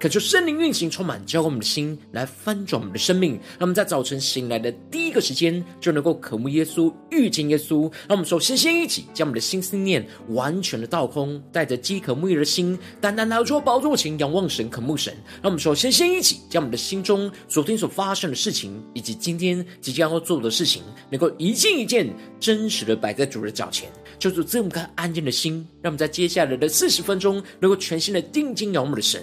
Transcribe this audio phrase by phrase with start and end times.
[0.00, 3.32] 恳求圣灵运行，充满浇灌我们的心，来翻转我们的生命。
[3.32, 7.82] 让我们在早晨醒来的第一个时间，就能够渴慕耶稣、遇见耶稣。
[8.08, 15.14] 让我们首先先一起将我们的心思念完全的倒空，带着饥渴沐浴的心，单单来到主宝座前仰望神、渴慕神。
[15.42, 22.08] 让我们首先先一起将我们的心中昨天所发生的事情，以及今天即将要做的事情，能够一件一件
[22.40, 23.86] 真实的摆在主的脚前，
[24.18, 29.22] 求主赐我们颗安静的心，让我们在接下来的四十分钟，能够全心的定睛仰望我们的神。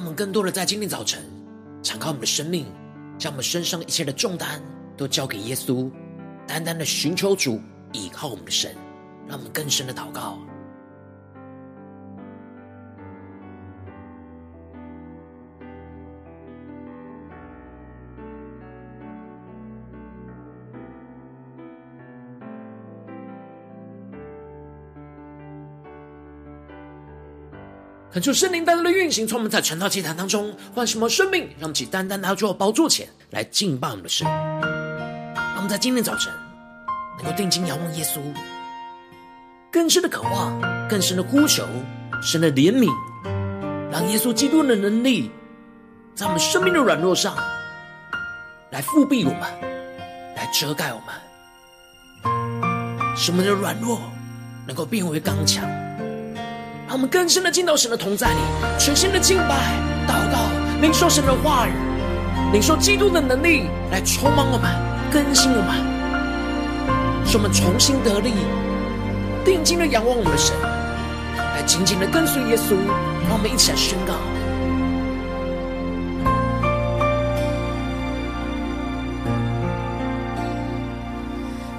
[0.00, 1.22] 我们更多的在今天早晨，
[1.82, 2.64] 敞开我们的生命，
[3.18, 4.58] 将我们身上一切的重担
[4.96, 5.90] 都交给耶稣，
[6.46, 7.60] 单单的寻求主，
[7.92, 8.74] 倚靠我们的神，
[9.28, 10.38] 让我们更深的祷告。
[28.12, 34.26] 恳求圣灵单单的运行，从我们在晨祷祭坛当中唤醒我们生命，让我们起单单拿到宝座前来敬拜我们的神。
[34.26, 36.32] 让我们在今天早晨
[37.18, 38.18] 能够定睛仰望耶稣，
[39.70, 41.64] 更深的渴望，更深的呼求
[42.20, 42.92] 神的怜悯，
[43.92, 45.30] 让耶稣基督的能力
[46.16, 47.36] 在我们生命的软弱上
[48.70, 49.42] 来覆庇我们，
[50.34, 51.14] 来遮盖我们，
[53.16, 54.00] 使我们的软弱
[54.66, 55.64] 能够变为刚强。
[56.90, 58.40] 让我们更深的进到神的同在里，
[58.76, 59.54] 全新的敬拜、
[60.08, 60.38] 祷告，
[60.82, 61.70] 领受神的话语，
[62.52, 64.68] 领受基督的能力来充满我们、
[65.08, 68.32] 更新我们，使我们重新得力，
[69.44, 70.52] 定睛的仰望我们的神，
[71.54, 72.74] 来紧紧的跟随耶稣。
[73.28, 74.14] 让我们一起来宣告：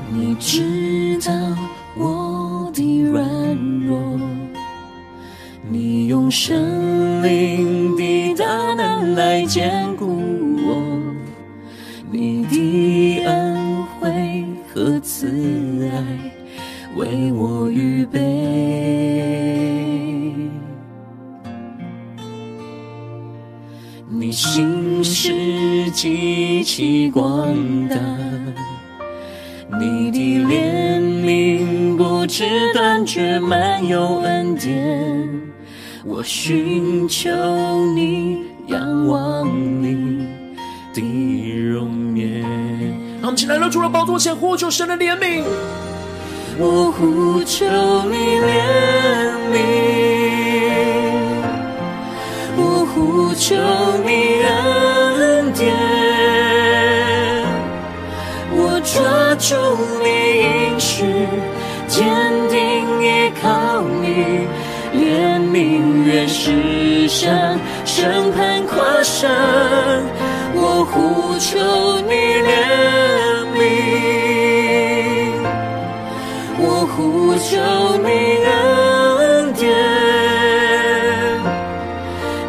[0.10, 1.34] 你知道
[6.32, 10.08] 神灵的大能来坚固
[10.66, 10.82] 我，
[12.10, 15.28] 你的恩惠和慈
[15.92, 15.92] 爱
[16.96, 18.22] 为我预备。
[24.08, 27.54] 你心事极其广
[27.90, 27.98] 大，
[29.78, 35.11] 你的怜悯不知断绝，满有恩典。
[36.04, 37.30] 我寻求
[37.94, 39.48] 你，仰望
[39.84, 40.28] 你
[40.96, 41.00] 的
[41.72, 42.42] 容颜。
[43.22, 45.44] 让我们起来，到主的宝座前呼求神的怜悯。
[46.58, 47.66] 我呼求
[48.10, 48.50] 你怜
[49.54, 49.56] 悯，
[52.58, 53.56] 我呼求
[54.04, 54.10] 你
[54.42, 55.72] 恩典，
[58.54, 59.56] 我抓住
[60.02, 60.08] 你
[60.42, 61.06] 应许，
[61.88, 62.02] 坚
[62.50, 62.60] 定
[63.04, 64.48] 依靠你。
[65.52, 69.30] 怜悯愿实现，审判跨生，
[70.56, 71.60] 我呼求
[72.08, 72.14] 你
[72.48, 72.50] 怜
[73.58, 73.60] 悯，
[76.58, 76.64] 我
[76.96, 77.50] 呼求
[77.98, 78.08] 你
[78.48, 79.70] 恩典，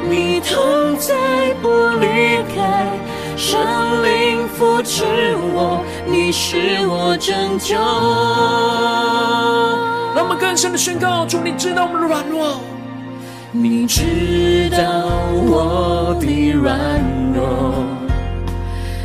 [0.09, 1.13] 你同在
[1.61, 2.07] 不离
[2.55, 2.87] 开，
[3.37, 3.59] 圣
[4.05, 5.03] 灵扶持
[5.55, 7.77] 我，你是我拯救。
[10.15, 12.61] 让我们更深的宣告：主，你知道我们的软弱，
[13.55, 14.79] 你知道
[15.45, 16.99] 我的软
[17.35, 17.85] 弱，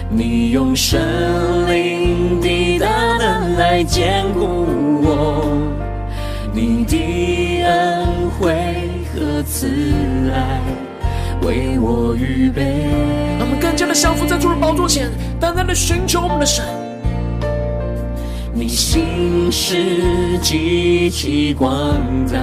[0.10, 1.02] 你用神
[1.68, 4.66] 灵的大能来坚固
[5.04, 5.52] 我，
[6.54, 8.56] 你的恩惠
[9.14, 9.68] 和慈
[10.34, 10.62] 爱
[11.46, 12.88] 为我预备。
[13.38, 15.12] 让我们更加的降服在主的宝座前，
[15.42, 16.64] 单单的寻求我们的神。
[18.54, 21.70] 你心事极其广
[22.32, 22.40] 大，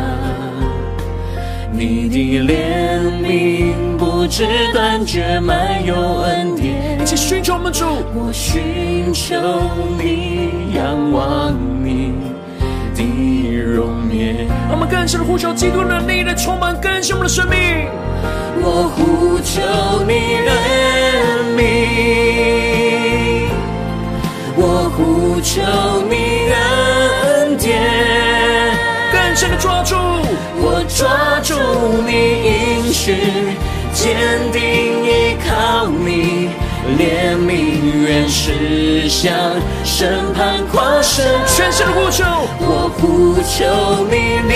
[1.77, 7.03] 你的怜悯不知断绝，满有恩典。
[7.03, 7.85] 一起寻求我们主，
[8.15, 9.35] 我寻求
[9.99, 12.15] 你，仰望你
[12.95, 13.03] 的
[13.61, 14.47] 容颜。
[14.69, 17.59] 让我们更深的呼求基督的能力来充满更新我们的生命。
[18.63, 19.61] 我呼求
[20.07, 20.13] 你
[20.47, 20.55] 恩
[21.59, 21.61] 悯，
[24.57, 25.61] 我呼求
[32.95, 33.13] 许，
[33.93, 34.17] 坚
[34.53, 34.63] 定
[35.05, 36.49] 依靠你，
[36.97, 37.51] 怜悯
[38.07, 39.35] 愿驶向
[39.85, 42.25] 审判跨身，全新的呼求，
[42.61, 44.15] 我呼求你
[44.49, 44.53] 怜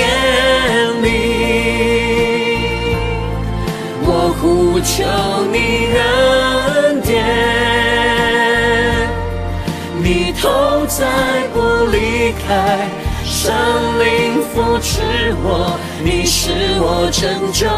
[1.03, 1.07] 悯。
[4.07, 4.95] 我呼求
[5.53, 5.57] 你
[5.99, 7.11] 恩典，
[10.01, 10.47] 你同
[10.87, 11.03] 在
[11.53, 11.57] 不
[11.91, 12.49] 离开，
[13.25, 13.53] 圣
[13.99, 14.07] 灵
[14.45, 15.03] 扶持
[15.43, 16.51] 我，你是
[16.81, 17.69] 我拯救。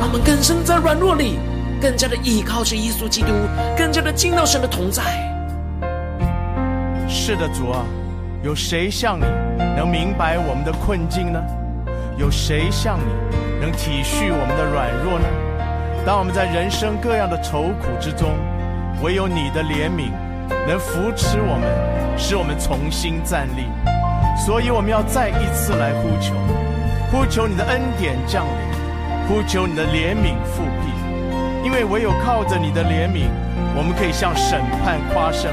[0.00, 1.38] 他们更深在软弱里，
[1.80, 3.28] 更加的依靠着耶稣基督，
[3.76, 5.02] 更加的进到神的同在。
[7.08, 7.84] 是的，主啊，
[8.42, 9.24] 有谁像你
[9.76, 11.38] 能明白我们的困境呢？
[12.16, 13.04] 有谁像你
[13.60, 15.26] 能体恤我们的软弱呢？
[16.06, 18.30] 当我们在人生各样的愁苦之中，
[19.02, 20.10] 唯有你的怜悯
[20.66, 21.68] 能扶持我们，
[22.18, 23.66] 使我们重新站立。
[24.46, 26.32] 所以我们要再一次来呼求，
[27.10, 28.52] 呼求你的恩典降临，
[29.28, 30.88] 呼求你的怜悯复辟。
[31.64, 33.28] 因为唯有靠着你的怜悯，
[33.76, 35.50] 我们可以向审判夸胜；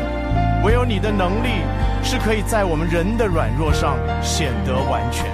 [0.64, 1.50] 唯有你的能力
[2.04, 5.26] 是可以在我们人的软弱上显得完全。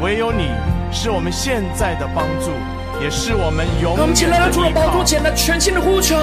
[0.00, 0.50] 唯有你
[0.92, 2.50] 是我们现在的帮助，
[3.02, 4.02] 也是我们永远的依靠。
[4.02, 6.14] 我们起来到主的宝座前来全心的呼求。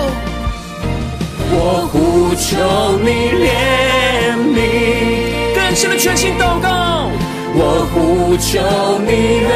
[1.54, 3.10] 我呼求你
[3.44, 5.21] 怜悯，
[5.72, 7.10] 更深的全心祷告。
[7.56, 8.60] 我呼求
[9.08, 9.48] 你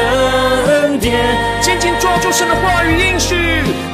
[0.66, 1.12] 恩典，
[1.60, 3.36] 紧紧抓住神的话语应许。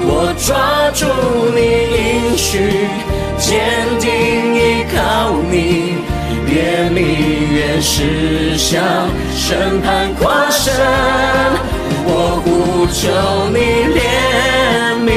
[0.03, 1.05] 我抓住
[1.53, 1.61] 你
[1.99, 2.87] 应许，
[3.39, 3.59] 坚
[3.99, 5.99] 定依靠你。
[6.47, 6.97] 怜悯
[7.57, 10.73] 愿驶向审判跨生，
[12.07, 13.11] 我呼求
[13.51, 13.59] 你
[13.99, 14.01] 怜
[15.03, 15.11] 悯，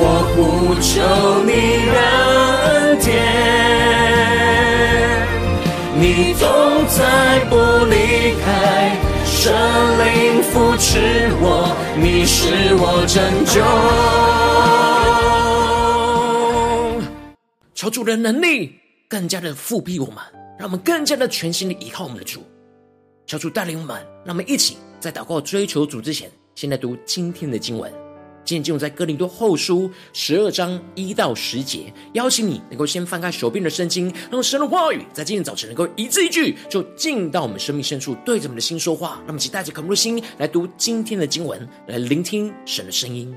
[0.00, 0.02] 我
[0.32, 0.88] 呼求
[1.44, 1.52] 你
[1.92, 3.12] 恩典，
[6.18, 6.48] 你同
[6.88, 7.56] 在不
[7.90, 8.96] 离开，
[9.26, 13.60] 圣灵扶持我，你是我拯救。
[17.74, 18.80] 求主的能力
[19.10, 20.16] 更加的复辟我们，
[20.58, 22.42] 让我们更加的全心的依靠我们的主。
[23.26, 27.92] 求主带领我们，让我们一起在祷告追求主之前，先来读今天的经文。
[28.46, 31.92] 今天经文在哥林多后书十二章一到十节。
[32.12, 39.16] 邀请你能够先翻开手边的圣经，让神的话语在今天早晨能够一字一句，就进到我们生命深处，对着我们的心说话。
[39.16, 43.34] 让我们一起带着渴慕的心来读今天的经文，来聆听神的声音。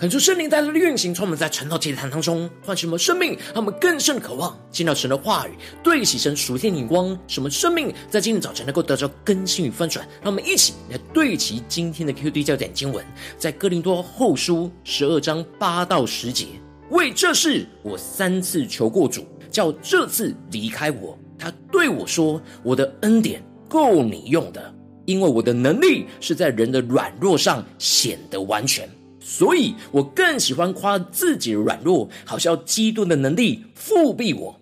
[0.00, 5.50] 恳求圣灵带来的运行，从我们在晨祷祭坛当中唤醒我们生命，让我们更甚渴望见到神的话语，
[5.82, 10.08] 对齐神属天的光，使我们生命在今天早晨能够得到更新与翻转。
[10.22, 13.04] 让我们一起来对齐今天的 QD 焦点经文，
[13.36, 16.46] 在哥林多后书十二章八到十节。
[16.88, 21.18] 为这事，我三次求过主，叫这次离开我。
[21.38, 28.88] 他对我说：“我的恩典够你用的，因为我的能力是在人的软弱上显得完全。”
[29.20, 34.58] 所以我更喜欢夸自己的软弱，好像基督的能力覆庇我。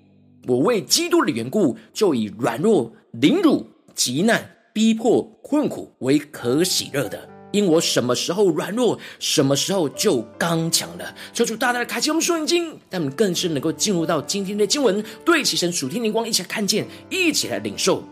[0.47, 7.29] 我为基督的缘故，就以软弱、凌辱、急难、逼迫、困苦为可喜乐的。
[7.51, 11.15] 因我什么时候软弱，什么时候就刚强了。
[11.33, 18.03] 求主大大的开启我们属灵经，让我们更是能够进入到今天的经文，对齐神属天灵光，一起来看见，一起来领受。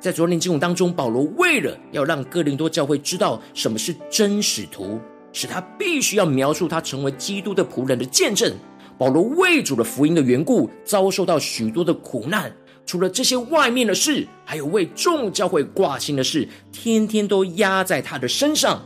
[0.00, 5.00] 在昨天经文当中，保罗为了要让哥林多教会知道什么是真使徒。
[5.32, 8.52] 使他必须要描述他成为基督的仆人的见证。
[8.96, 12.52] 保罗为主的福音的缘故，遭受到许多的苦难。
[12.84, 18.82] 除了这些外面的事，还有为众教会挂心的事，天天都压在他的身上。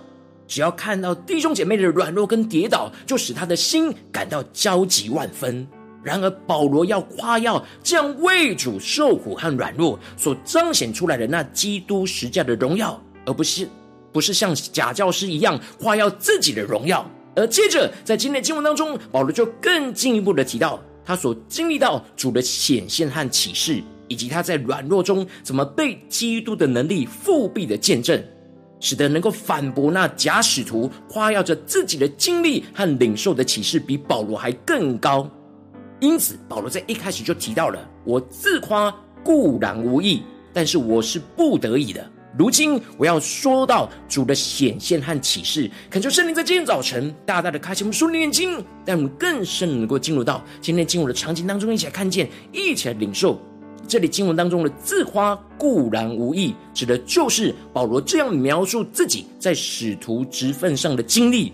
[0.47, 5.67] 只要看到弟兄姐妹的软弱跟跌倒，就使他的心感到焦急万分。
[6.03, 13.69] 然而，保罗要夸耀这样为主受苦和软弱所彰显出来的那基督十架的荣耀，而不是。
[14.13, 28.23] 不是像假教师一样夸耀自己的荣耀，而接着在今天的经文当中，保罗就更进一步的提到他所经历到主的显现和启示，以及他在软弱中怎么被基督的能力复辟的见证，
[28.79, 35.29] 使得能够反驳那假使徒夸耀着自己的经历和领受的启示比保罗还更高。
[36.01, 42.11] 因此，保罗在一开始就提到了：我自夸固然无益，但是我是不得已的。
[42.37, 48.53] 如今我要说到主的显现和启示，恳求圣灵在今天早晨大大的开启我们属灵眼睛，
[48.87, 53.39] 让我们更深能够进入到今天经文的场景当中，一起来看见，一起来领受。
[53.87, 61.53] 这里经文当中的自夸固然无益，指的就是保罗这样描述自己在使徒职分上的经历，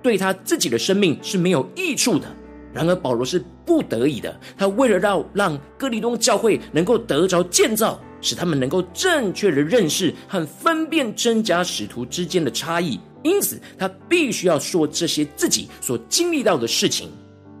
[0.00, 2.26] 对他自己的生命是没有益处的。
[2.72, 8.00] 然而保罗是不得已的，他为了让让哥林多教会能够得着建造。
[8.20, 17.10] 使他们能够正确的认识和分辨真假使徒之间的差异，因此他必须要说这些自己所经历到的事情。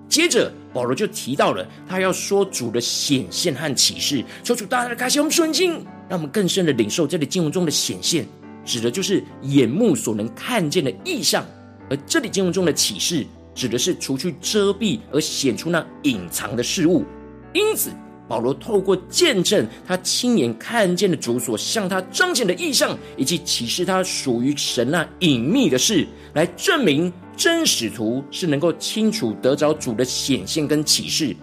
[0.08, 5.72] 接着，保罗就提到了他要说主的显现和启示，求主大大的开启我们属灵经，
[6.08, 8.26] 让我们更深的领受这里经文中的显现，
[8.64, 11.44] 指的就是眼目所能看见的意象；
[11.88, 13.24] 而这里经文中的启示，
[13.54, 17.04] 指的是除去遮蔽而显出那隐藏的事物。
[17.52, 17.90] 因此。
[18.30, 31.34] 保罗透过见证他亲眼看见的主所向他彰显的意象，以及启示他属于神那隐秘的事，来证明真使徒是能够清楚得着主的显现跟启示。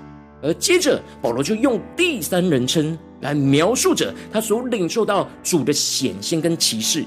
[0.42, 7.04] 而接着，保罗就用第三人称来描述着他所领受到主的显现跟启示。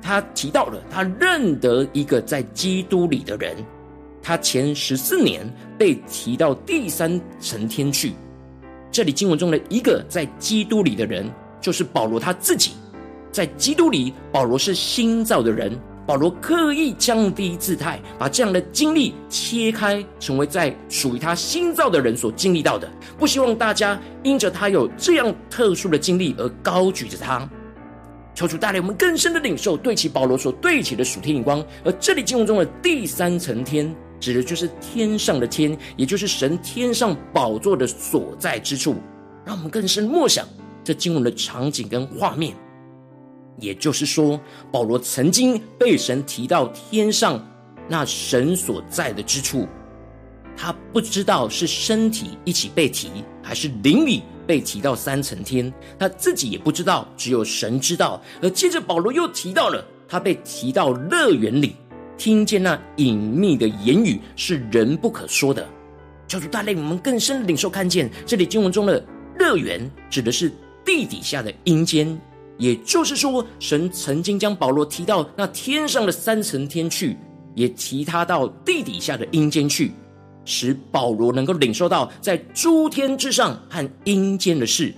[0.00, 3.54] 他提到了他认得一个在基督里的人，
[4.22, 8.14] 他前十四年被提到第三层天去。
[8.92, 11.26] 这里经文中的一个在基督里的人，
[11.62, 12.72] 就是保罗他自己。
[13.32, 15.72] 在基督里，保罗是新造的人。
[16.04, 22.90] 保罗刻意降低姿态，把这样的经历切开，成为在属于他新造的人所经历到的。
[23.16, 27.48] 不希望大家因着他有这样特殊的经历而高举着他。
[28.34, 31.64] 求主带领我们更深的领受，对齐保罗所对齐的属天眼光。
[31.84, 33.94] 而这里经文中的第三层天。
[34.22, 38.94] 指的就是天上的天，也就是神天上宝座的所在之处。
[39.44, 40.46] 让我们更深默想
[40.84, 42.54] 这经文的场景跟画面。
[43.58, 47.44] 也就是说，保罗曾经被神提到天上
[47.88, 49.66] 那神所在的之处，
[50.56, 53.10] 他不知道是身体一起被提，
[53.42, 58.22] 还是灵里被提到三层天，他自己也不知道，只有神知道。
[58.40, 61.74] 而接着保罗又提到了他被提到乐园里。
[62.22, 65.66] 听见那隐秘的言语是人不可说的，
[66.28, 69.04] 求主带领我们更深的领受看见，这里经文中的
[69.40, 70.48] 乐园指的是
[70.84, 72.16] 地底下的阴间，
[72.58, 77.16] 也就是说，神曾经将保罗提到那天上的三层天去，
[77.56, 79.90] 也提他到地底下的阴间去，
[80.44, 84.94] 使保罗能够领受到在诸天之上和阴间的事。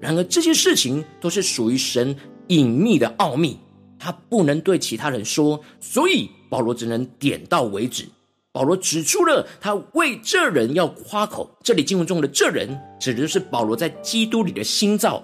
[0.00, 2.16] 然而，这些事情都是属于神
[2.48, 3.60] 隐秘的奥秘，
[3.96, 6.28] 他不能对其他人说，所以。
[6.54, 8.06] 保罗只能点到为止。
[8.52, 15.20] 保罗指出了他为这人要夸口，这里经文中的这人指的就是保罗在基督里的新造。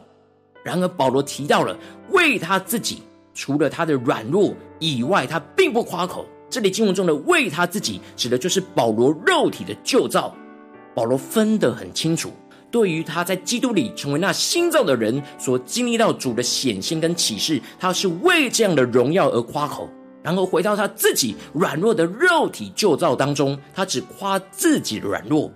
[0.64, 1.78] 然而保罗提到了
[2.10, 10.34] 为他自己，除了他的软弱以外，他并不夸口，这里经文中的为他自己，指的就是保罗肉体的旧造。
[10.96, 12.32] 保罗分得很清楚，
[12.72, 19.88] 对于他在基督里成为那新造的人所经历到主的显现跟启示，他是为这样的荣耀而夸口。
[20.22, 25.50] 然后回到他自己软弱的肉体旧造当中，他只夸自己的软弱。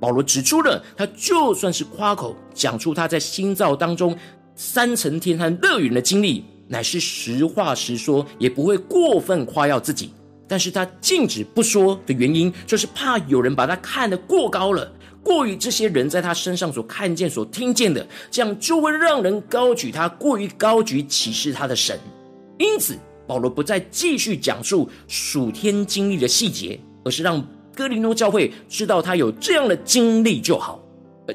[0.00, 4.16] 保罗指出了，他就算是夸口讲出他在新造当中
[4.54, 10.12] 三层天和乐园的经历，乃是实话实说，也不会过分夸耀自己。
[10.46, 14.90] 但是他禁止不说的原因，就是怕有人把他看得过高了，
[15.22, 21.98] 过于这些人在他身上所看见、所听见的，这样就会让人高举他，过于高举启示他的神。
[22.56, 22.96] 因此，
[23.28, 30.80] 保罗不再继续讲述属天经历的细节，而是让哥林多教会知道他有这样的经历就好。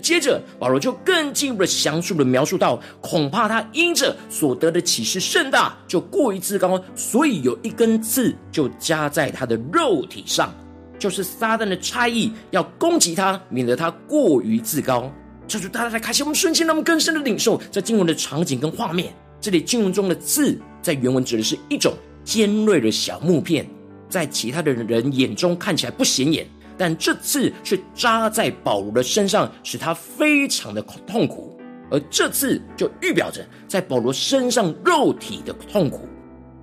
[0.01, 10.51] 接着，保罗就更进一步的详述的描述到，恐怕他因着所得的启示甚大，就过于自高，所以有一根刺就加在他的肉体上，
[10.97, 15.12] 就是撒旦的差役要攻击他，免得他过于自高。
[15.47, 19.13] 这就大家来开启我们瞬间，让我们更深的领受在经文的场景跟画面。
[19.43, 23.67] 这里经文中的刺，在原文指的是一种尖锐的小木片，
[24.08, 26.47] 在其他的人眼中看起来不显眼。
[26.77, 31.60] 但这刺却扎在保罗的身上，使他非常的痛苦。
[31.91, 36.08] 而这刺就预表着在保罗身上肉体的痛苦。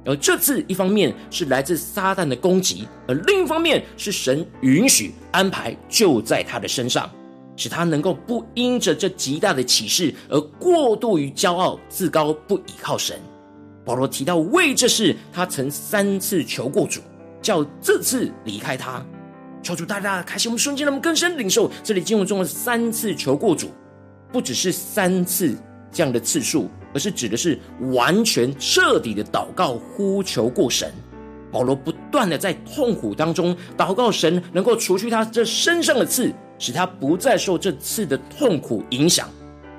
[0.06, 7.10] 而这次一方面是来自撒旦的攻击，而另一方面是神允许安排就在他的身上，
[7.60, 13.20] 使他能够不因着这极大的启示而过度于骄傲自高，不倚靠神。
[13.84, 17.02] 保罗提到为这事，他曾三次求过主，
[17.42, 19.04] 叫这次离开他。
[19.62, 23.70] 求主大大开启我们瞬间，让我们更深领受这里经文中的三次求过主，
[24.32, 25.54] 不只是三次
[25.92, 27.58] 这样的次数，而是指的是
[27.92, 30.90] 完全彻底的祷告呼求过神。
[31.52, 39.28] 保罗不断的在痛苦当中祷告神，能够除去他这身上的刺，使他不再受这次的痛苦影响。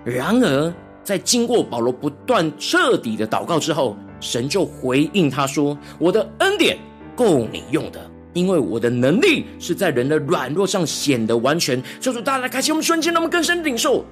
[0.04, 6.78] 然而，在经过保罗不断彻底的祷告之后，神就回应他说：“我的恩典
[7.16, 8.02] 够你用的。”
[8.34, 14.06] 因为我的能力是在人的软弱上显得完全，求主大家来开启我们瞬间，让我们更深领受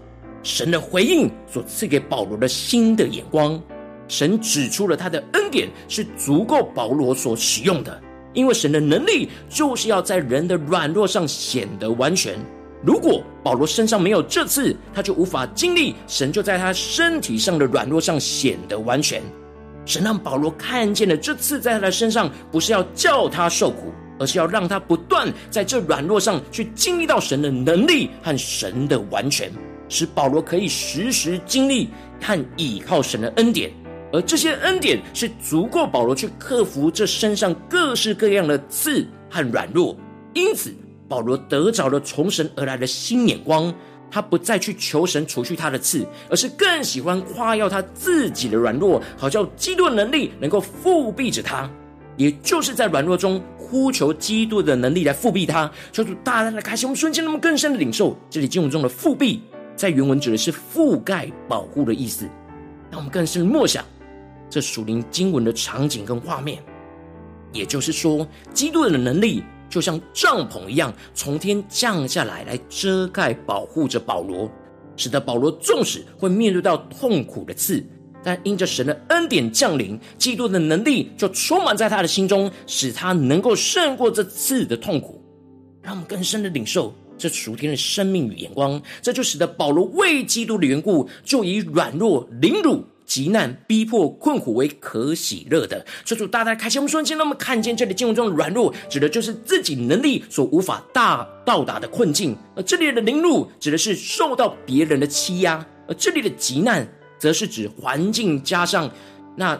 [0.44, 3.58] 神的回应所赐给保罗的新的眼光。
[4.10, 7.98] 神指出了他的恩典是足够保罗所使用的，
[8.34, 12.38] 因为神的能力就是要在人的软弱上显得完全。
[12.84, 19.22] 如果保罗身上没有这次，他就无法经历神就在他身体上的软弱上显得完全。
[19.86, 23.94] 神让保罗看见了这次在他的身上，不是要叫他受苦。
[24.22, 29.50] 而是要让他不断在这软弱上去经历到神的能力和神的完全，
[29.88, 31.90] 使保罗可以时时经历
[32.22, 33.72] 和倚靠神的恩典，
[34.12, 39.96] 而这些恩典是足够保罗去克服这身上各式各样的刺和软弱。
[40.34, 40.76] 因此，
[41.10, 43.74] 保罗得着了从神而来的新眼光，
[44.10, 51.70] 他不再去求神除去他的刺，而是更喜欢夸耀他自己的软弱，好叫基督的能力能够覆庇着他，
[52.16, 53.42] 也就是在软弱中。
[53.72, 59.44] 呼求基督的能力来覆庇他，求主大大的开启我们瞬间，那么更深的领受这里经文中的覆庇，
[59.76, 62.28] 在原文指的是覆盖、保护的意思。
[62.90, 63.86] 让我们更深默想
[64.50, 66.58] 这属灵经文的场景跟画面，
[67.54, 74.50] 也就是说，基督的能力就像帐篷一样，从天降下来，来遮盖、保护着保罗，
[74.98, 77.86] 使得保罗纵使会面对到痛苦的刺。
[78.22, 85.24] 但因着神的恩典降临，基督的能力就充满在他的心中，使他能够胜过这次的痛苦，
[85.82, 88.82] 让我们更深的领受这属天的生命与眼光。
[89.02, 95.86] 这就使得保罗为基督的缘故，就以软弱、凌辱、急难、逼迫、困苦为可喜乐的。
[96.06, 106.88] 求主大大开启我们双眼，让我们看见这里经文中的软弱，指的就是自己能力所无法大到达的困境；而这里的凌辱，指的是受到别人的欺压；而这里的急难。
[107.20, 108.90] 则是指环境加上
[109.36, 109.60] 那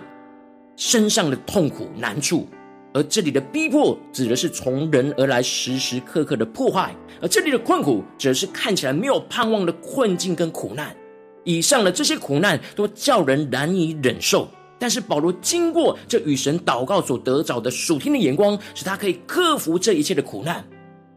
[0.78, 2.48] 身上的痛苦难处，
[2.94, 10.96] 而这里的逼迫指的是从人而来时时刻刻的破坏，而这里的困苦指的是看起来没有盼望的困境跟苦难。
[11.44, 14.48] 以上的这些苦难都叫人难以忍受，
[14.78, 20.64] 但是保罗经过这与神祷告所得着的属天的眼光，使他可以克服这一切的苦难，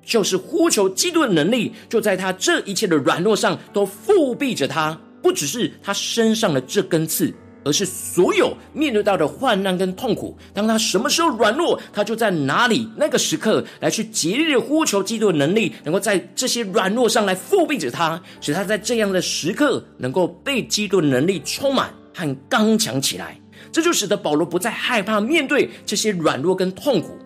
[0.05, 4.99] 就是呼求基督的能力，就在他这一切的软弱上都复辟着他。
[5.23, 7.33] 不只是他身上的这根刺，
[7.65, 10.37] 而是所有面对到的患难跟痛苦。
[10.53, 23.39] 当他什么时候软弱，他就在哪里那个时刻来去竭力的呼求基督的能力，能够在这些软弱上来覆庇着他，使他在这样的时刻能够被基督的能力充满和刚强起来。
[23.71, 27.17] 这就使得保罗不再害怕面对这些软弱跟痛苦，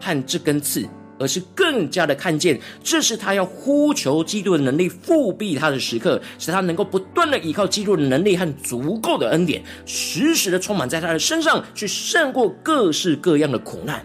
[0.00, 0.86] 和这根刺。
[1.20, 14.02] 而是更加的看见，这是他要呼求基督的能力复辟他的时刻，使他能够不断的依靠基督的能力和足够的恩典，时时的充满在他的身上，去胜过各式各样的苦难。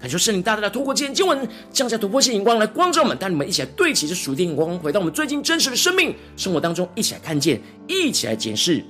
[0.00, 8.84] 感谢圣灵大大的透过今天经文，降下突破性眼光来光照我们，带你们一起来对齐这属天眼光，回到我们最近真实的生命生活当中，一起来看见，一起来检视。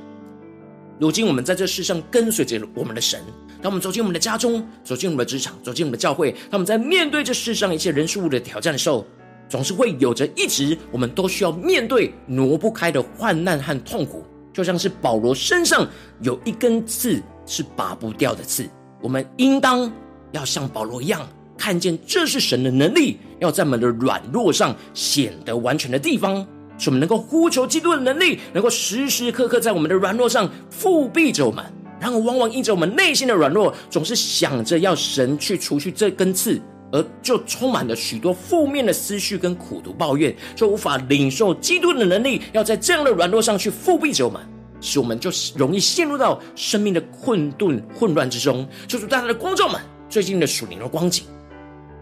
[0.98, 3.20] 如今我们在这世上跟随着我们的神。
[3.64, 9.06] 当我们走进我们的家中，走进我们的职场，走进我们的教会，当我们在面对这世上一切人事物的挑战的时候，
[9.48, 14.22] 总是会有着一直我们都需要面对挪不开的患难和痛苦，
[14.52, 15.88] 就像是保罗身上
[16.20, 18.68] 有一根刺是拔不掉的刺。
[19.00, 19.90] 我们应当
[20.32, 26.46] 要像保罗一样，看见这是神的能力，要在我们的软弱上显得完全的地方，
[26.76, 31.64] 使我们能够呼求基督的能力，能够时时刻刻在我们的软弱上复辟着我们。
[32.04, 36.60] 然而，往往因着我们内心的软弱，总是想着要神去除去这根刺，
[36.92, 44.42] 而就充满了许多负面的思绪跟苦毒抱怨，就无法领受基督的能力，要在这样的软弱上去复辟着我们，
[44.82, 48.68] 使我们就容易陷入到生命的困顿、混乱之中。
[48.86, 51.24] 就是大家的观众们，最近的属灵的光景，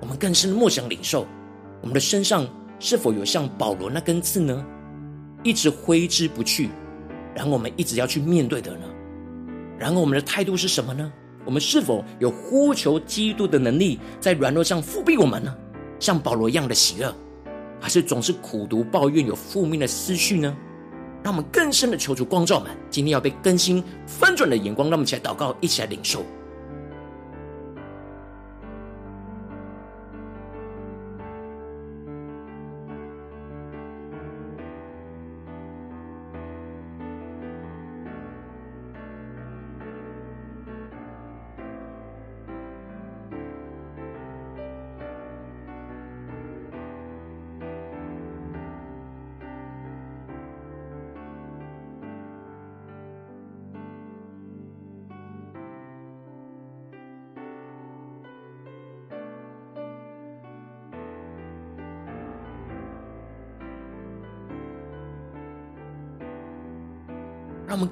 [0.01, 1.25] 我们更深的默想领受，
[1.81, 2.45] 我们的身上
[2.81, 4.67] 是否有像保罗那根刺呢？
[5.45, 6.71] 一直挥之不去，
[7.37, 8.87] 然后我们一直要去面对的呢？
[9.83, 11.13] 然后，我们的态度是什么呢？
[11.45, 15.53] 我们是否有呼求基督的能力，在软弱上复辟我们呢？
[15.99, 17.13] 像保罗一样的喜乐，
[17.81, 20.57] 还是总是苦读抱怨，有负面的思绪呢？
[21.25, 26.25] 让我们更深的求主光照们，今天要被更新翻转的眼光，让我们一起来祷告，一起来领受。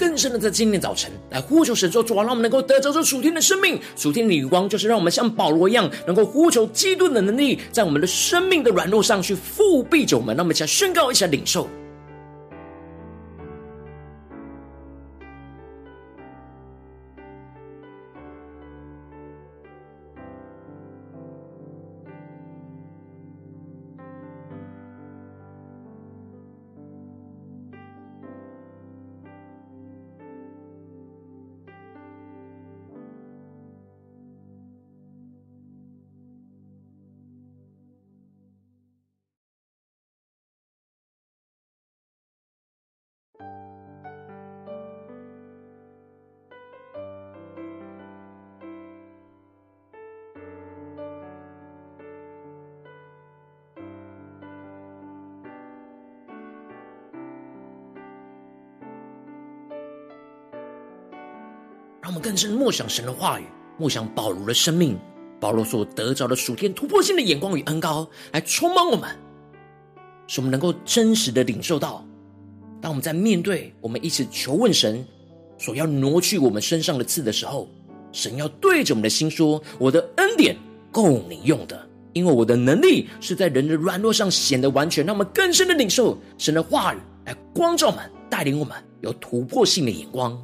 [0.00, 10.34] 更深的在今天早晨来呼求神，说主啊，让我们能够得着这属天的生命，属天的光，就是让我们像保罗一样，能够呼求基督的能力，在我们的生命的软弱上去复辟着我们。
[10.34, 11.68] 让我们一起来宣告，一起来领受。
[62.40, 63.44] 是默想神的话语，
[63.76, 64.96] 默想保罗的生命，
[65.38, 69.10] 保罗所得着的属天突破性的眼光与恩膏，来充满我们，
[70.26, 72.02] 使我们能够真实的领受到，
[72.80, 75.04] 当我们在面对我们一起求问神
[75.58, 77.68] 所要挪去我们身上的刺的时候，
[78.10, 80.56] 神要对着我们的心说：“我的恩典
[80.90, 90.42] 够你用的，因为我的能力是在人的软弱上显得完全。”让我们更深的领受神的话语，来光照我们，带领我们有突破性的眼光。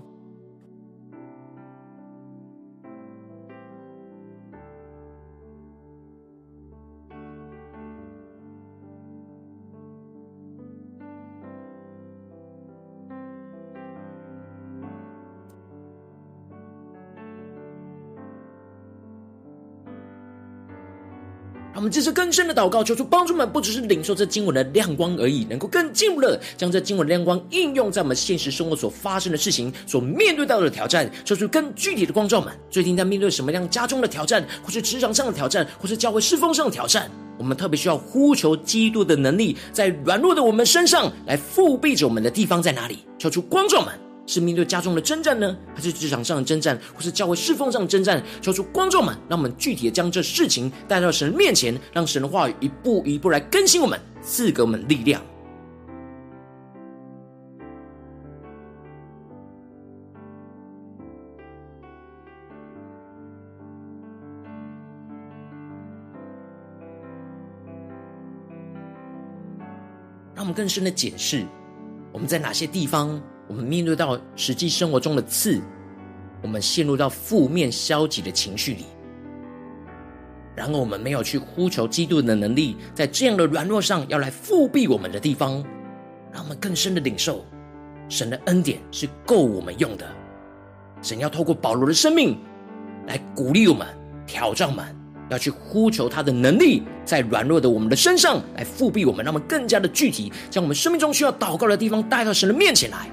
[21.76, 32.50] 我们这次更深的祷告，求主帮助们，不只是领受这经文的亮光而已，能够更进一步的将这经文的亮光应用在我们现实生活所发生的事情、所面对到的挑战，求出更具体的光照们。
[32.70, 43.00] 最近在面对什么样家中的挑战，或是职场上的挑战，或是教会侍奉上的挑战，我们特别需要呼求基督的能力，在软弱的我们身上来覆庇着我们的地方在哪里？
[43.18, 43.92] 求出光照们。
[44.26, 45.56] 是面对家中的征战呢？
[45.74, 48.22] 还是职场上的征战或是教会侍奉上的征战？
[48.42, 55.22] 求出观众们让我们具体的将这事情带到神面前让神的话语一步一步来更新我们赐给我们力量。
[70.34, 71.46] 让我们更深的解释
[72.12, 75.60] 我们在哪些地方我们面对到实际生活中的刺，
[76.42, 78.84] 我们陷入到负面消极的情绪里。
[80.54, 85.62] 然而，我们没有去呼求基督的能力，在这样的软弱上要来复辟我们的地方，
[86.32, 87.44] 让我们更深的领受
[88.08, 90.06] 神的恩典是够我们用的。
[91.02, 92.38] 神要透过保罗的生命
[93.06, 93.86] 来鼓励我们、
[94.26, 94.84] 挑战我们，
[95.28, 103.10] 要去呼求他的能力，在软弱的我们的身上来复辟我们，让我们更加的具体，将我们生命中需要祷告的地方带到神的面前来。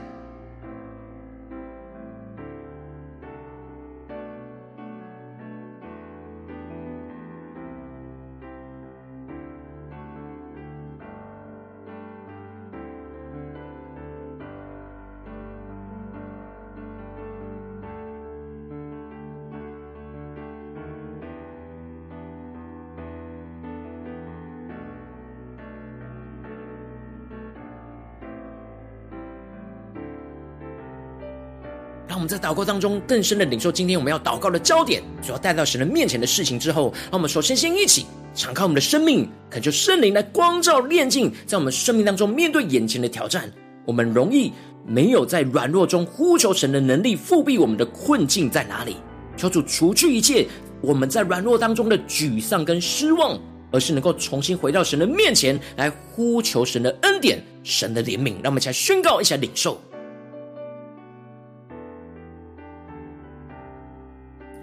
[32.33, 43.51] 在祷告当中更深的领受，今天我们要祷告的焦点，主要带到神的面前的事情之后，让我们首先先一起敞开我们的生命，恳求圣灵来光照炼净，在我们生命当中面对眼前的挑战，
[43.85, 44.51] 我们容易
[44.83, 48.95] 没有在软弱中呼求神的能力，覆庇我们的困境在哪里？
[49.37, 50.47] 求主除去一切
[50.81, 53.39] 我们在软弱当中的沮丧跟失望，
[53.71, 58.33] 而是能够重新回到神的面前来呼求神的恩典、神的怜悯。
[58.41, 59.79] 让我们一起来宣告一下领受。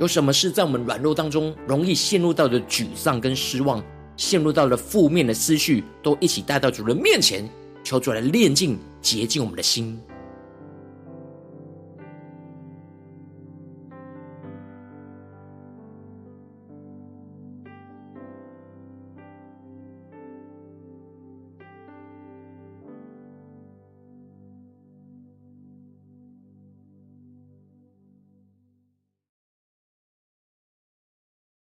[0.00, 3.84] 有什么事在我们软弱当中容易陷入到的沮丧跟失望，
[4.16, 7.46] 陷入到了负面的思绪，都一起带到主人面前，
[7.84, 10.00] 求主来炼净、洁净我们的心。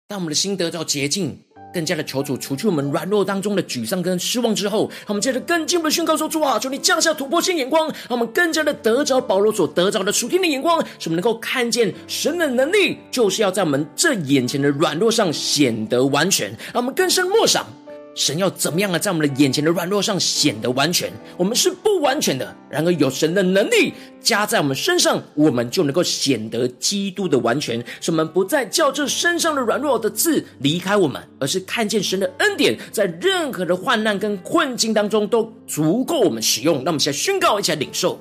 [0.07, 1.35] 当我们的心得到洁净，
[1.73, 17.65] 更加的求主除去我们软弱当中的沮丧跟失望之后，让我们接着更进一步的宣告说：主啊，求你降下突破性眼光，让我们更加的得着保罗所得着的属天的眼光，使我们能够看见神的能力，就是要在我们这眼前的软弱上显得完全，让我们更深默想。
[18.15, 18.99] 神要怎么样呢？
[18.99, 21.13] 在我们的眼前的软弱上显得完全。
[21.37, 27.85] 我们是不完全的，然而有神的能力加在我们身上，我们就能够显得基督的完全。
[28.01, 36.85] 使我们不再叫这身上的软弱的字离开我们，而是看见神的恩典，在任何的患难跟困境当中都足够我们使用。
[36.85, 38.21] 那我们现在宣告，一起来领受。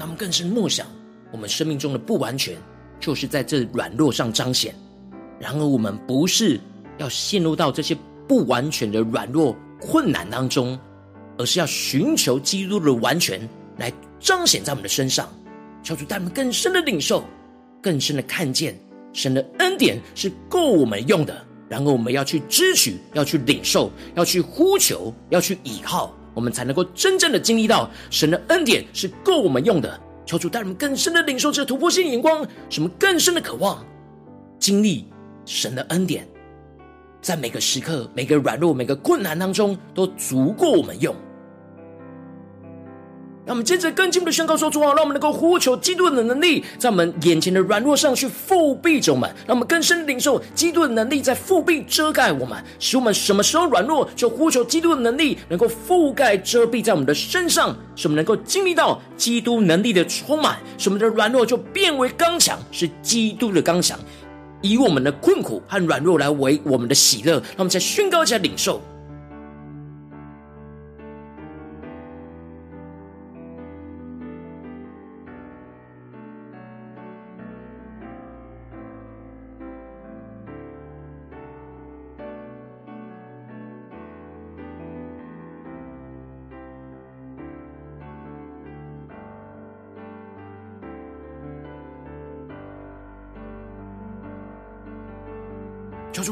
[0.00, 0.86] 那么更是默想，
[1.30, 2.56] 我们生命中的不完全，
[2.98, 4.74] 就是在这软弱上彰显。
[5.38, 6.58] 然而，我们不是
[6.96, 7.94] 要陷入到这些
[8.26, 10.78] 不完全的软弱困难当中，
[11.36, 15.28] 而是要寻求基督的完全来彰显在我们的身上。
[15.82, 17.22] 求主带我们更深的领受，
[17.82, 18.74] 更深的看见
[19.12, 21.44] 神的恩典是够我们用的。
[21.68, 26.10] 然后，我们要去支取，要去领受，要去呼求，要去倚靠。
[26.34, 30.00] 我们才能够真正的经历到神的恩典是够我们用的。
[30.26, 33.84] 求主带我们更深的领受这突破性眼光，什么更深的渴望
[34.58, 35.06] 经历
[35.44, 36.28] 神的恩典，
[37.20, 41.14] 在每个时刻、每个软弱、每个困难当中，都足够我们用。
[43.46, 63.98] 让我们接着更进一步的宣告说：“主啊，让我们能够呼求基督的能力，在我们眼前的软弱上去覆庇着我们，让我们更深的领受基督的能力在覆庇遮盖我们，使我们什么时候软弱，就呼求基督的能力能够覆盖遮蔽在我们的身上，使我们能够经历到基督能力的充满，使我们的软弱就变为刚强，是基督的刚强，
[64.60, 67.32] 以我们的困苦和软弱来为我们的喜乐。
[67.32, 68.80] 让我们再宣告一下领受。”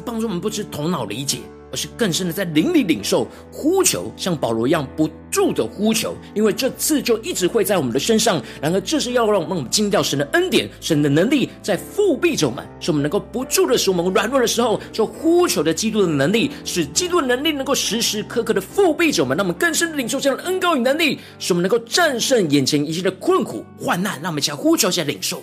[0.08, 1.40] 帮助我们不只头脑理解，
[1.70, 8.42] 而是更深的在灵里领受呼求，像保罗一样不住的呼求，因为这次就一直会在我们的身上。
[8.58, 24.18] 然而，这是要让我们惊掉神的恩典、神的能力在复辟着我们，使我们能够不住的使，我们软弱的时候，就呼求的基督的能力，使基督的能力能够时时刻刻的复辟着我们，让我们更深的领受这样的恩膏与能力，使我们能够战胜眼前一切的困苦患难。
[24.22, 25.42] 让我们一起来呼求，一起来领受。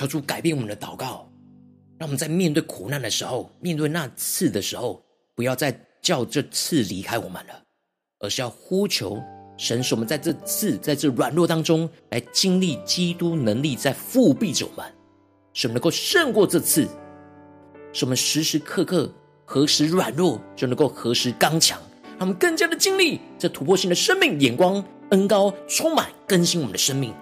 [0.00, 1.30] 求主改变我们的祷告，
[1.98, 7.62] 让我们在面对苦难的时候，面对那刺的时候，不要再叫这刺离开我们了，
[8.20, 9.22] 而是要呼求
[9.58, 14.90] 神，使我们在这刺、在这软弱当中，来经历基督能力在复辟着我们，
[15.52, 16.88] 使我们能够胜过这刺，
[17.92, 19.12] 使我们时时刻刻
[19.44, 21.78] 何时软弱就能够何时刚强，
[22.18, 27.12] 让我们更加的经历这突破性的生命眼光、恩膏充满更新我们的生命。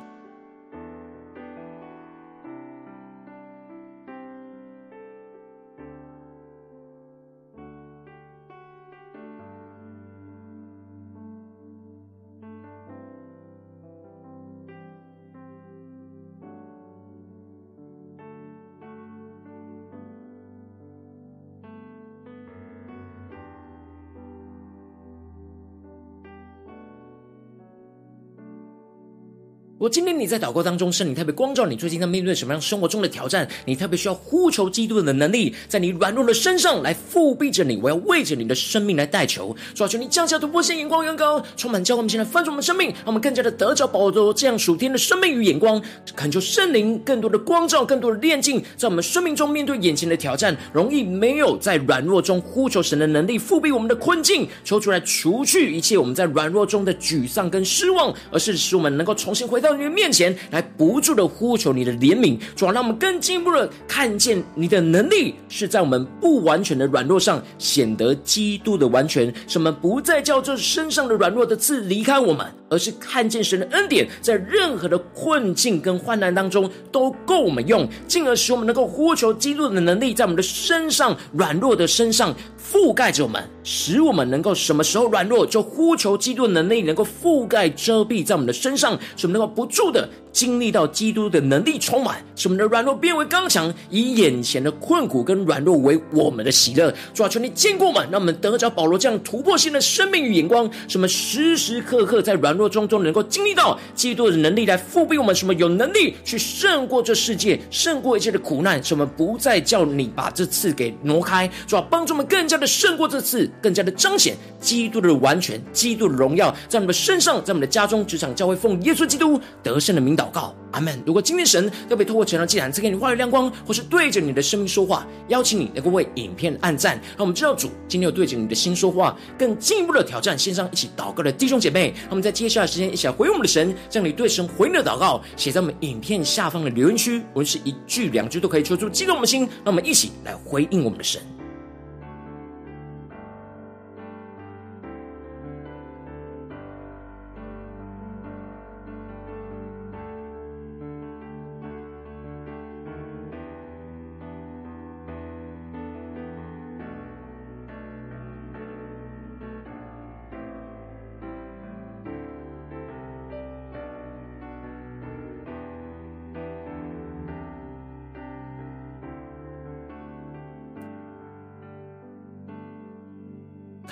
[29.88, 33.48] 今天你在祷告当中，圣灵特别光照你，最近在面对什么样生活中的挑战？
[33.64, 37.78] 你特别需要呼求基督的能力，在你软弱的身上来覆庇着你。
[37.82, 38.98] 我要为着你的生命。
[38.98, 45.32] 来代求，主啊，求你降下突破性眼光，远高，充满教，我们现在翻转我们生命，让我们更加的得着保罗这样属天的生命。
[45.32, 45.80] 与眼光，
[46.16, 49.36] 恳求圣灵更多的光照，更多的炼净，在我们生命。
[49.36, 59.76] 中面对眼前的挑战，容易没有在软弱中呼求神的能力，覆庇我们的困境，求出来除去一切我们在软弱中的沮丧跟失望，而是使我们能够重新回到。
[59.78, 89.48] 你的面前来，不住的呼求你的怜悯，主要让我们更进一步的看见你的能力是在我们不完全的软弱上显得基督的完全，使我们不再叫这身上的软弱的刺离开我们，而是看见神的恩典在任何的困境跟患难当中都够我们用，进而使我们能够呼求基督的能力在我们的身上软弱的身上覆盖着我们，使我们能够什么时候软弱就呼求基督的能力能够覆盖遮蔽在我们的身上，使我们能够。
[89.58, 96.94] 不住的经历到基督的能力充满，使我们的软弱变为刚强，以眼前的困苦跟软弱为我们的喜乐。
[97.12, 111.50] 主啊，求你坚固我们，让我们得着保罗这样突破性的生命与眼光，使我们时时刻刻在软弱中都能够经历到基督的能力来覆庇我们，使我们有能力去胜过这世界，胜过一切的苦难，使我们不再叫你把这刺给挪开。
[111.66, 121.02] 主啊，帮助我们更加的胜过这刺，更加的彰显基督的完全，基督的荣耀在我们的身上，在我们的家中、职场、教会，奉耶稣基督得胜的名祷祷告，阿门。
[121.06, 131.94] 如果今天神要被透过成长祭坛赐给你话语亮光，或是对着你的生命说话，邀请你能够为影片按赞，让我们知道主今天有对着你的心说话，更进一步的挑战线上一起祷告的弟兄姐妹。
[132.00, 141.22] 让我们在接下来的时间一起来回应我们的神，将你对神回应的祷告写在我们影片下方的留言区，无论是一句两句都可以，求主激动我们的心，让我们一起来回应我们的神。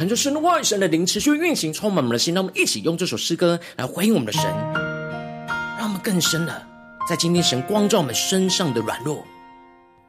[0.07, 2.33] 恳求神的话语、神的灵持续运行，充满我们的心。
[2.33, 4.45] 让我们一起用这首诗歌来回应我们的神，
[5.77, 6.63] 让我们更深的
[7.09, 9.27] 在今天神光照我们身上的软弱，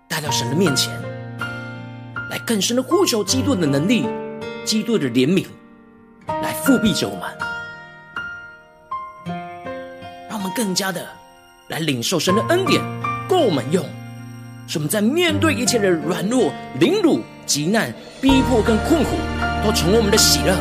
[0.08, 0.93] 带到神的面前，
[2.30, 4.06] 来更深的呼求基督的能力、
[4.64, 5.48] 基督的怜悯，
[6.28, 7.28] 来覆庇着我们，
[10.30, 11.08] 让我们更加的
[11.70, 12.80] 来领受神的恩典，
[13.28, 13.84] 够我们用，
[14.68, 17.20] 使我们在面对一切的软弱、凌辱。
[17.48, 19.12] 急难、逼迫跟困苦，
[19.64, 20.55] 都成为我们的喜乐。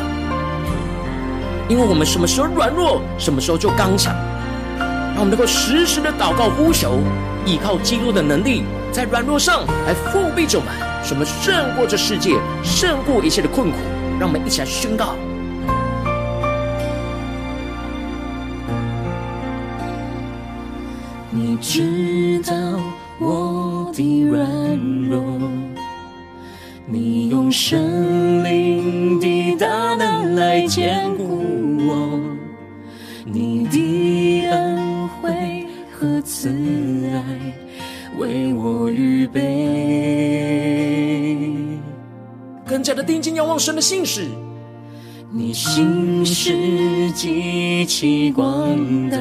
[1.68, 4.14] 因为我们什么时候软弱，什么时候就刚强。
[4.78, 6.98] 让我们能够时时的祷告呼求，
[7.44, 10.72] 依靠基督的能力，在软弱上来覆庇着我们，
[11.02, 13.76] 使我们胜过这世界，胜过一切的困苦。
[14.20, 15.14] 让我们一起来宣告。
[21.30, 22.54] 你知道
[23.18, 24.46] 我的软
[25.08, 25.22] 弱，
[26.86, 28.85] 你用圣灵
[30.66, 31.42] 坚固
[31.86, 32.20] 我，
[33.24, 36.48] 你的恩惠和慈
[37.12, 37.22] 爱
[38.18, 39.42] 为我预备。
[42.64, 44.26] 更加的定睛仰望神的信实，
[45.32, 48.48] 你信实极其广
[49.08, 49.18] 大。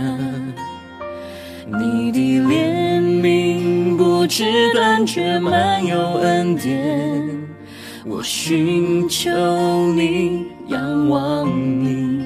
[1.68, 7.28] 你的怜悯不知断绝，满有恩典。
[8.06, 9.32] 我寻求
[9.94, 12.26] 你，仰望你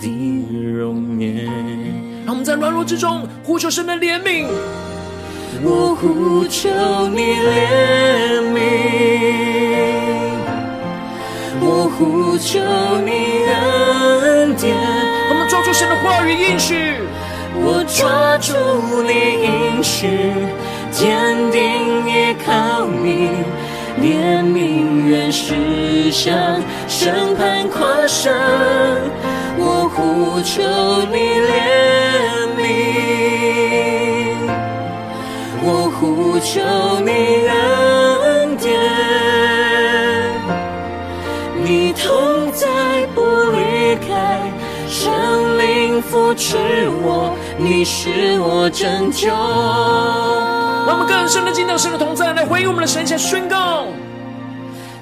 [0.00, 0.08] 的
[0.72, 1.44] 容颜。
[2.24, 4.46] 让我们在软弱之中呼求神的怜悯。
[5.62, 6.68] 我呼求
[7.08, 8.56] 你怜悯，
[11.60, 12.60] 我呼求
[13.04, 13.10] 你
[13.50, 14.76] 恩典。
[15.30, 16.94] 我们抓住神的话语应许。
[17.60, 18.54] 我抓住
[19.02, 19.10] 你
[19.42, 20.06] 应许，
[20.92, 21.58] 坚定
[22.06, 23.30] 依靠你，
[24.00, 28.32] 怜悯原是向审判跨生。
[29.60, 30.62] 我呼求
[31.10, 31.16] 你
[31.48, 31.50] 怜
[32.56, 32.62] 悯，
[35.62, 35.66] 我
[35.98, 36.60] 呼求
[37.00, 37.10] 你
[37.48, 38.66] 恩典，
[41.64, 42.66] 你同在
[43.14, 43.20] 不
[43.50, 44.40] 离开，
[44.88, 46.56] 圣灵扶持
[47.02, 47.36] 我。
[47.60, 49.28] 你是我拯救。
[50.86, 53.67] 让我们更深的进到神的同在，来回应我们的神，下宣告。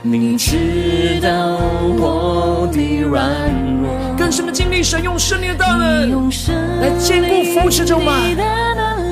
[0.08, 1.58] 你知道
[1.98, 3.28] 我的软
[3.82, 6.30] 弱，更深的经历神用圣灵的大能
[6.80, 8.36] 来坚固扶持着我们，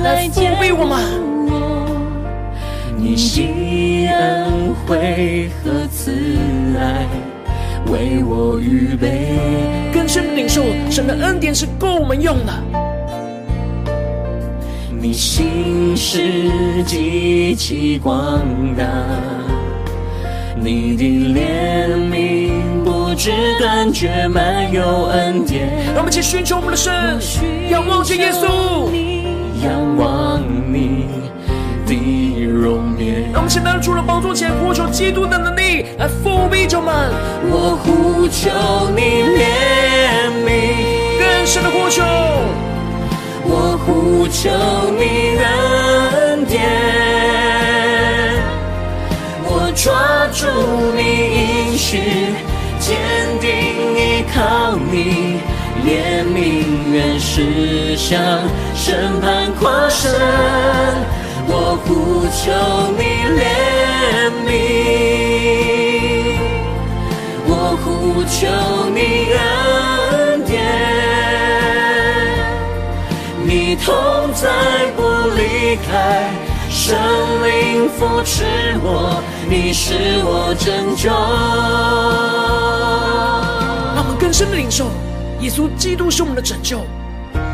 [0.03, 0.97] 来覆庇我们。
[2.97, 3.17] 你
[4.07, 6.13] 的恩惠和慈
[6.79, 7.05] 爱
[7.91, 9.37] 为我预备，
[9.93, 12.53] 更深的领受神的恩典是够我们用的。
[14.97, 16.41] 你心是
[16.85, 18.39] 极其广
[18.75, 18.85] 大，
[20.65, 21.03] 你的
[21.39, 22.49] 怜悯
[22.83, 25.69] 不知感觉，满有恩典。
[25.93, 26.91] 让我们一起寻求我们的神，
[27.69, 28.89] 仰望着耶稣，
[29.63, 30.41] 仰望
[30.73, 31.05] 你
[31.85, 33.31] 的容颜。
[33.31, 37.11] 让我们现在除了宝座前呼求基督的能力来覆庇着我们。
[37.51, 38.49] 我呼求
[38.95, 39.45] 你怜
[40.47, 40.49] 悯，
[41.19, 42.01] 更深的呼求。
[43.47, 44.49] 我呼求
[44.97, 47.04] 你恩典，我
[49.75, 49.93] 抓
[50.33, 50.47] 住
[50.95, 51.99] 你应许，
[52.79, 52.97] 坚
[53.39, 53.49] 定
[53.95, 55.39] 依靠你，
[55.85, 58.17] 怜悯原是向
[58.73, 60.11] 审判跨生。
[61.47, 62.41] 我呼求
[62.97, 63.01] 你
[63.37, 63.39] 怜
[64.47, 64.49] 悯，
[67.45, 67.51] 我
[67.83, 67.85] 呼
[68.23, 68.35] 求
[68.89, 68.97] 你
[69.35, 70.53] 恩典。
[73.43, 73.93] 你同
[74.33, 74.43] 在
[74.95, 74.99] 不
[75.35, 75.93] 离开，
[76.85, 76.95] 圣
[77.43, 78.43] 灵扶持
[78.83, 79.19] 我，
[79.49, 81.09] 你是我拯救。
[83.95, 84.85] 让我们更深的领受，
[85.39, 86.81] 耶稣基督是我们的拯救，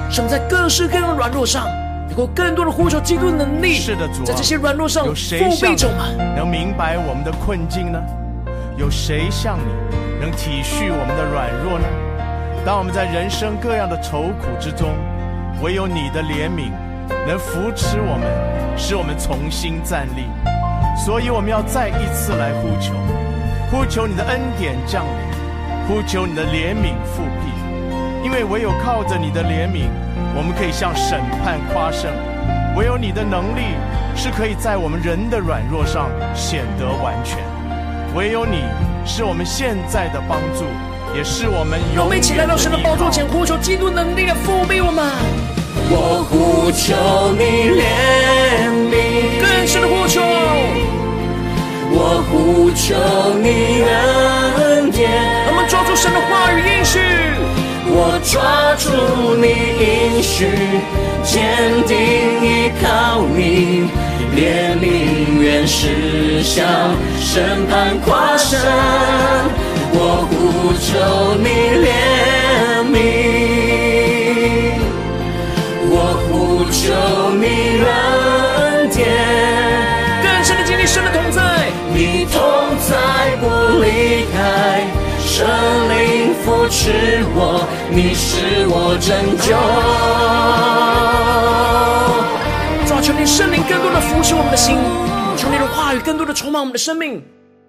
[0.09, 1.65] 使我们在各式各样的软弱上，
[2.09, 3.75] 能够更多的呼求基督的能力。
[3.75, 5.77] 是的，主啊，在这些软弱上，有谁像你
[6.36, 7.97] 能明白我们的困境呢？
[8.75, 9.71] 有谁像你
[10.19, 11.86] 能体恤我们的软弱呢？
[12.65, 14.89] 当我们在人生各样的愁苦之中。
[15.61, 16.71] 唯有你的怜悯
[17.28, 18.28] 能扶持我们，
[18.78, 20.26] 使我们重新站立。
[21.06, 22.93] 所以我们要再一次来呼求，
[23.72, 27.52] 呼求你的恩典降临，呼求你的怜悯复辟。
[28.24, 29.89] 因为唯有靠着你的怜悯，
[30.36, 32.12] 我们可以向审判夸胜；
[32.78, 33.76] 唯有你的能力
[34.16, 37.39] 是可以在我们人的软弱上显得完全；
[38.16, 38.64] 唯有你
[39.06, 40.66] 是我们现在的帮助。
[41.14, 41.97] 也是我们永远的依靠。
[41.97, 45.61] 让我们一起来到神的宝座前，呼求基督能力的复辟我们。
[45.93, 46.95] 我呼求
[47.37, 47.43] 你
[47.77, 47.83] 怜
[48.89, 48.95] 悯，
[49.41, 50.21] 更深的呼求。
[51.93, 52.95] 我呼求
[53.43, 55.11] 你恩典。
[55.47, 56.99] 我们抓住神的话语应许。
[57.93, 59.45] 我抓住你
[59.83, 60.47] 应许，
[61.23, 61.97] 坚定
[62.41, 63.91] 依靠你，
[64.33, 68.57] 怜悯原是向审判跨生。
[69.93, 71.45] 我呼求你
[71.83, 71.85] 怜
[77.41, 79.09] 你恩典。
[80.21, 82.41] 更深的经历，神的同在，你同
[82.87, 83.47] 在不
[83.81, 84.85] 离开
[85.19, 85.43] 圣
[85.89, 89.09] 灵扶持我，你是我拯
[89.41, 89.57] 救。
[92.85, 94.77] 主啊，求你圣灵更多的扶持我们的心，
[95.35, 97.23] 求你的话语更多的充满我们的生命，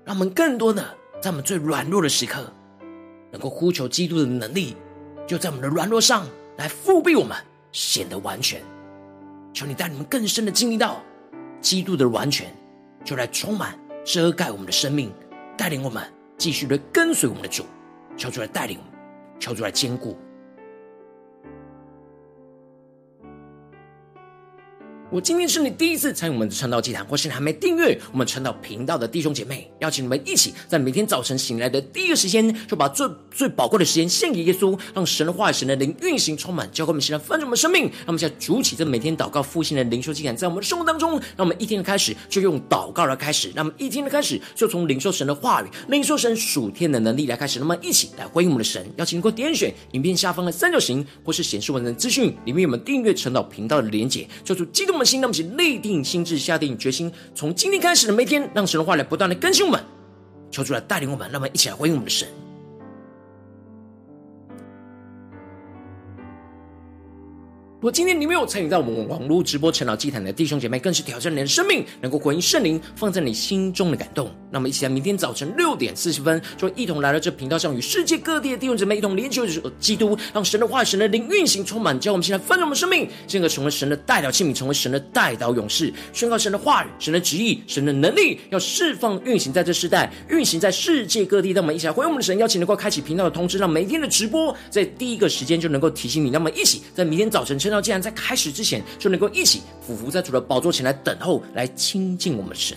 [0.05, 0.85] 让我们更多的
[1.23, 2.53] 在我们最软弱的时刻，
[3.31, 4.77] 能够呼求基督的能力，
[5.27, 6.27] 就在我们的软弱上
[6.59, 7.35] 来复辟我们，
[7.73, 8.61] 显得完全。
[9.53, 11.03] 求你带你们更深的经历到
[11.61, 12.53] 基督的完全，
[13.05, 15.13] 就来充满遮盖我们的生命，
[15.57, 16.03] 带领我们
[16.39, 17.65] 继续的跟随我们的主，
[18.17, 18.93] 求主来带领我们，
[19.39, 20.17] 求主来坚固。
[25.13, 37.83] 我今天是你第一次参与我们的传道祭坛，或是你还没订阅我们传道频道的弟兄姐妹，邀请你们一起在每天早晨醒来的第一个时间，就把最最宝贵的时间献给耶稣，让神的话语、神的灵运行充满，教会我们现在丰盛的生命。
[37.83, 47.59] 让我们现在主起这每天祷告复兴的灵修祭坛，在我们的生活当中，让我们一天的开始就用祷告来开始，让我们一天的开始就从领受神的话语、领受神属天的能力来开始。
[47.59, 59.83] 那么一起来回应我们的神，邀请你给我点选影片下方的三角形，或是显示文字资讯里面有我们订阅晨祷频道的连结，叫做激动的心，那么请立定心智，下定决心，从今天开始的每天，让神的话来不断的更新我们，
[60.51, 62.29] 求主来带领我们，让我们一起来回应我们的神。
[67.83, 71.33] 如果今天你没有参与到我们网络直播晨祷祭坛的弟兄姐妹，更是挑战。
[71.33, 74.31] 你的生命，能够回应圣灵放在你心中的感动。
[74.53, 79.41] 那么，一起来，明天早晨六点四十分，就一同来到这频道上，与世界各地的弟兄姐妹一同连接
[79.81, 91.51] 基督，让神的话语、神的灵运行充满，叫我们现在翻转我们生命，进而成为神的代表器皿，成为神的代祷勇士，宣告神的话语、神的旨意、神的能力，要释放运行在这世代，运行在世界各地。
[91.51, 96.31] 让我们一起来回应我们的神，邀请能够开启频道的通知，让每一天的直播在第一个时间就能够提醒你。
[96.31, 102.77] 那么，一起在明天早晨那既然在开始之前，就能够一起俯伏在主的宝座前来等候，来亲近我们神。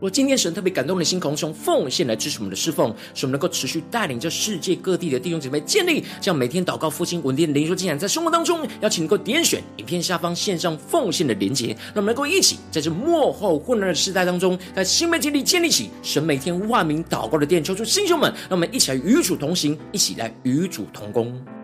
[0.00, 21.57] 若今天神特别感动的心，从奉献来支持我们的侍奉，使我们能够持续带领着世界各地的弟兄姐妹建立这样每天祷告复兴稳定的灵修进展，在生活当中，邀请能够点选影片下方线上奉献的连结，让我们能够一起在这幕后混乱的时代当中，在新媒体里建立起神每天万名祷告的殿，求出弟兄们，让我们一起来与主同行，一起来与主同工。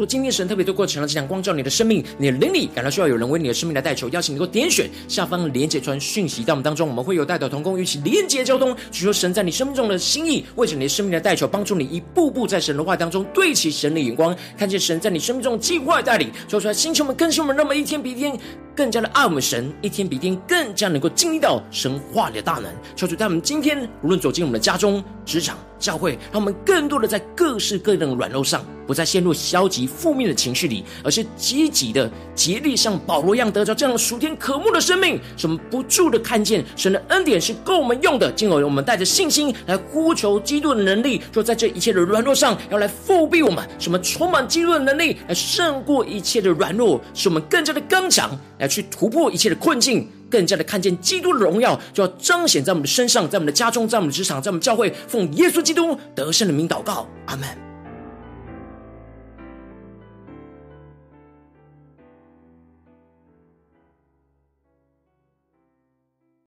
[0.00, 18.32] 若今天神特别透过程了只想光照你的生命，你的灵里感到需要有人为你的生命来代求，邀请你能够点选下方连接传讯息到我们当中，我们会有代表同工与其连接交通，寻求神在你生命中的心意，为着你的生命的代求，帮助你一步步在神的话当中对齐神的眼光，看见神在你生命中的计划带领，说出来，星球们更新我们，那么一天比一天
[18.80, 22.72] 更加的爱我们神，一天比一天更加能够经历到神话里的大能。
[22.96, 38.32] 求主在我们今天无论走进我们的家中、职场、教会，让我们更多的在各式各样的软弱上，不再陷入消极负面的情绪里，而是积极的竭力像保罗一样，得着这样属天渴慕的生命，使我们不住的看见神的恩典是够我们用的。
[38.32, 50.08] 进而我们带着信心来呼求基督的能力，就在这一切的软弱上，要来覆庇我们，使我们充满基督的能力，来胜过一切的软弱，使我们更加的刚强，来去突破一切的困境。
[50.30, 57.69] 更加的看见基督的荣耀，就要彰显在我们的身上，在我们的家中，在我们的职场，在我们教会，奉耶稣基督得胜的名祷告，阿门。